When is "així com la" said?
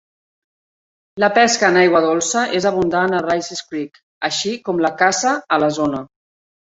4.31-4.91